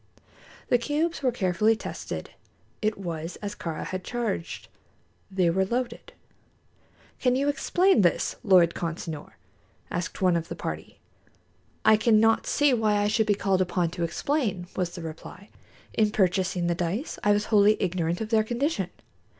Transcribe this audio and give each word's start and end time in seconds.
The 0.69 0.79
cubes 0.79 1.21
were 1.21 1.31
carefully 1.31 1.75
tested. 1.75 2.31
It 2.81 2.97
was 2.97 3.35
as 3.35 3.53
Kāra 3.53 3.85
had 3.85 4.03
charged 4.03 4.67
they 5.29 5.47
were 5.51 5.63
loaded. 5.63 6.13
"Can 7.19 7.35
you 7.35 7.47
explain 7.47 8.01
this, 8.01 8.35
Lord 8.43 8.73
Consinor?" 8.73 9.33
asked 9.91 10.19
one 10.19 10.35
of 10.35 10.47
the 10.47 10.55
party. 10.55 10.97
"I 11.85 11.97
cannot 11.97 12.47
see 12.47 12.73
why 12.73 12.95
I 12.95 13.07
should 13.09 13.27
be 13.27 13.35
called 13.35 13.61
upon 13.61 13.91
to 13.91 14.03
explain," 14.03 14.65
was 14.75 14.95
the 14.95 15.03
reply. 15.03 15.49
"In 15.93 16.09
purchasing 16.09 16.65
the 16.65 16.73
dice, 16.73 17.19
I 17.23 17.31
was 17.31 17.45
wholly 17.53 17.77
ignorant 17.79 18.21
of 18.21 18.29
their 18.29 18.43
condition. 18.43 18.89